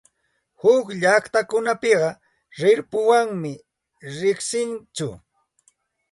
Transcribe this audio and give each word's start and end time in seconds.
Huk 0.61 0.85
llaqtakunapiqa 1.01 2.09
rirpuwanmi 2.59 3.53
riqsinku. 4.19 5.09